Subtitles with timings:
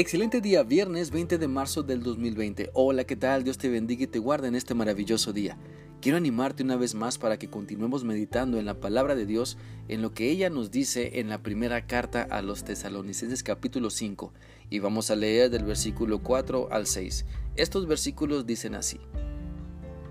[0.00, 2.70] Excelente día, viernes 20 de marzo del 2020.
[2.72, 3.42] Hola, ¿qué tal?
[3.42, 5.58] Dios te bendiga y te guarde en este maravilloso día.
[6.00, 9.58] Quiero animarte una vez más para que continuemos meditando en la palabra de Dios,
[9.88, 14.32] en lo que ella nos dice en la primera carta a los tesalonicenses capítulo 5,
[14.70, 17.26] y vamos a leer del versículo 4 al 6.
[17.56, 19.00] Estos versículos dicen así.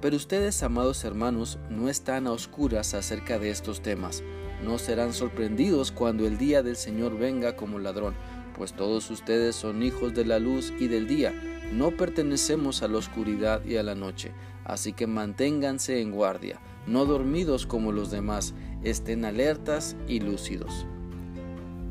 [0.00, 4.24] Pero ustedes, amados hermanos, no están a oscuras acerca de estos temas.
[4.64, 8.16] No serán sorprendidos cuando el día del Señor venga como ladrón
[8.56, 11.34] pues todos ustedes son hijos de la luz y del día,
[11.72, 14.32] no pertenecemos a la oscuridad y a la noche,
[14.64, 20.86] así que manténganse en guardia, no dormidos como los demás, estén alertas y lúcidos.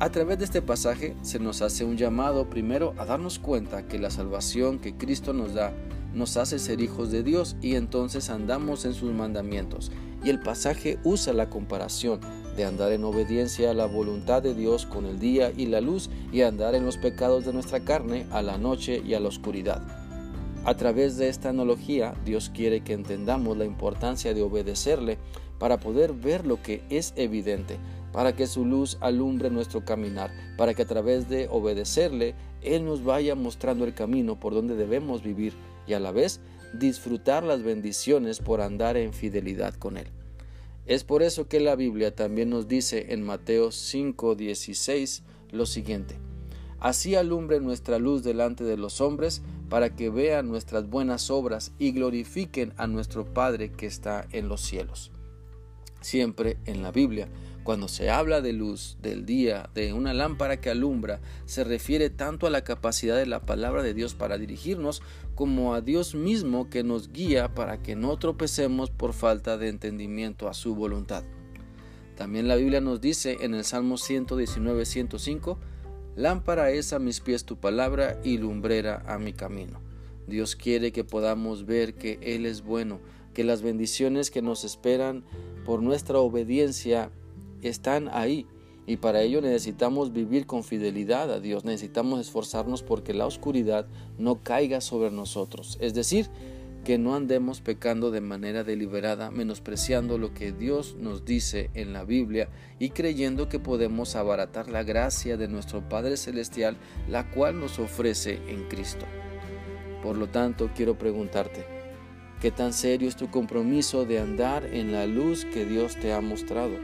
[0.00, 3.98] A través de este pasaje se nos hace un llamado primero a darnos cuenta que
[3.98, 5.72] la salvación que Cristo nos da
[6.14, 9.90] nos hace ser hijos de Dios y entonces andamos en sus mandamientos.
[10.24, 12.20] Y el pasaje usa la comparación
[12.58, 16.10] de andar en obediencia a la voluntad de Dios con el día y la luz
[16.32, 19.80] y andar en los pecados de nuestra carne a la noche y a la oscuridad.
[20.64, 25.18] A través de esta analogía, Dios quiere que entendamos la importancia de obedecerle
[25.60, 27.76] para poder ver lo que es evidente,
[28.12, 33.04] para que su luz alumbre nuestro caminar, para que a través de obedecerle, Él nos
[33.04, 35.54] vaya mostrando el camino por donde debemos vivir
[35.86, 36.40] y a la vez
[36.74, 40.08] disfrutar las bendiciones por andar en fidelidad con Él.
[40.88, 46.16] Es por eso que la Biblia también nos dice en Mateo 5:16 lo siguiente.
[46.80, 51.92] Así alumbre nuestra luz delante de los hombres, para que vean nuestras buenas obras y
[51.92, 55.12] glorifiquen a nuestro Padre que está en los cielos.
[56.00, 57.28] Siempre en la Biblia
[57.68, 62.46] cuando se habla de luz, del día, de una lámpara que alumbra, se refiere tanto
[62.46, 65.02] a la capacidad de la palabra de Dios para dirigirnos
[65.34, 70.48] como a Dios mismo que nos guía para que no tropecemos por falta de entendimiento
[70.48, 71.24] a su voluntad.
[72.16, 75.58] También la Biblia nos dice en el Salmo 119, 105,
[76.16, 79.82] Lámpara es a mis pies tu palabra y lumbrera a mi camino.
[80.26, 82.98] Dios quiere que podamos ver que Él es bueno,
[83.34, 85.22] que las bendiciones que nos esperan
[85.66, 87.10] por nuestra obediencia
[87.62, 88.46] están ahí.
[88.86, 93.86] Y para ello necesitamos vivir con fidelidad a Dios, necesitamos esforzarnos porque la oscuridad
[94.16, 95.76] no caiga sobre nosotros.
[95.80, 96.30] Es decir,
[96.84, 102.04] que no andemos pecando de manera deliberada, menospreciando lo que Dios nos dice en la
[102.04, 102.48] Biblia
[102.78, 108.40] y creyendo que podemos abaratar la gracia de nuestro Padre Celestial, la cual nos ofrece
[108.48, 109.04] en Cristo.
[110.02, 111.66] Por lo tanto, quiero preguntarte,
[112.40, 116.22] ¿qué tan serio es tu compromiso de andar en la luz que Dios te ha
[116.22, 116.78] mostrado?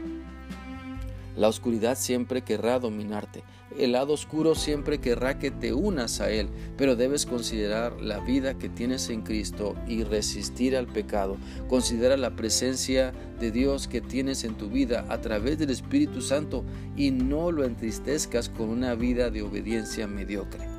[1.35, 3.43] La oscuridad siempre querrá dominarte.
[3.77, 6.47] El lado oscuro siempre querrá que te unas a Él,
[6.77, 11.35] pero debes considerar la vida que tienes en Cristo y resistir al pecado.
[11.67, 16.63] Considera la presencia de Dios que tienes en tu vida a través del Espíritu Santo
[16.95, 20.75] y no lo entristezcas con una vida de obediencia mediocre.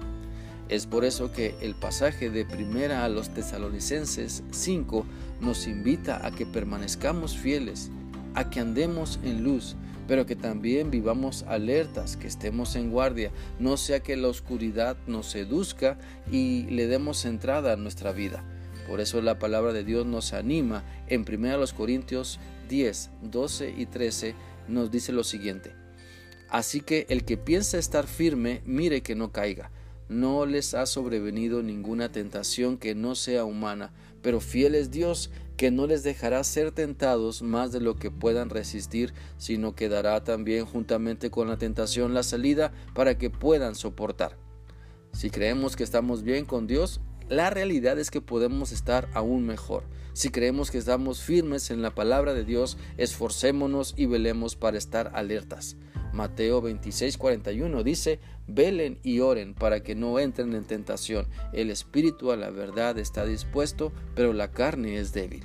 [0.69, 5.07] Es por eso que el pasaje de primera a los tesalonicenses 5
[5.41, 7.91] nos invita a que permanezcamos fieles,
[8.35, 13.77] a que andemos en luz, pero que también vivamos alertas, que estemos en guardia, no
[13.77, 15.99] sea que la oscuridad nos seduzca
[16.31, 18.45] y le demos entrada a nuestra vida.
[18.87, 20.85] Por eso la palabra de Dios nos anima.
[21.09, 24.35] En 1 Corintios 10, 12 y 13
[24.69, 25.75] nos dice lo siguiente.
[26.49, 29.71] Así que el que piensa estar firme, mire que no caiga.
[30.09, 35.71] No les ha sobrevenido ninguna tentación que no sea humana, pero fiel es Dios que
[35.71, 40.67] no les dejará ser tentados más de lo que puedan resistir, sino que dará también
[40.67, 44.37] juntamente con la tentación la salida para que puedan soportar.
[45.13, 49.85] Si creemos que estamos bien con Dios, la realidad es que podemos estar aún mejor.
[50.13, 55.11] Si creemos que estamos firmes en la palabra de Dios, esforcémonos y velemos para estar
[55.15, 55.77] alertas.
[56.17, 58.19] Mateo 26:41 dice,
[58.49, 61.27] velen y oren para que no entren en tentación.
[61.53, 65.45] El espíritu a la verdad está dispuesto, pero la carne es débil.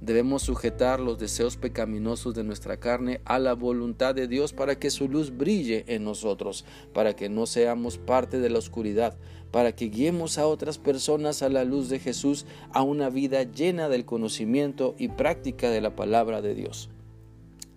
[0.00, 4.90] Debemos sujetar los deseos pecaminosos de nuestra carne a la voluntad de Dios para que
[4.90, 9.16] su luz brille en nosotros, para que no seamos parte de la oscuridad,
[9.52, 13.88] para que guiemos a otras personas a la luz de Jesús, a una vida llena
[13.88, 16.90] del conocimiento y práctica de la palabra de Dios.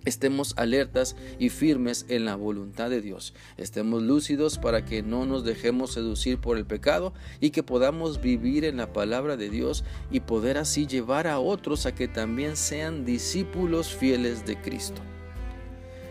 [0.05, 3.33] Estemos alertas y firmes en la voluntad de Dios.
[3.57, 8.65] Estemos lúcidos para que no nos dejemos seducir por el pecado y que podamos vivir
[8.65, 13.03] en la palabra de Dios y poder así llevar a otros a que también sean
[13.03, 15.01] discípulos fieles de Cristo.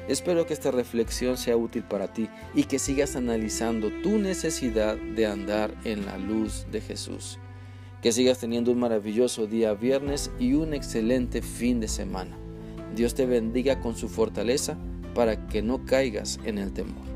[0.09, 5.27] Espero que esta reflexión sea útil para ti y que sigas analizando tu necesidad de
[5.27, 7.39] andar en la luz de Jesús.
[8.03, 12.44] Que sigas teniendo un maravilloso día viernes y un excelente fin de semana.
[12.95, 14.79] Dios te bendiga con su fortaleza
[15.15, 17.14] para que no caigas en el temor.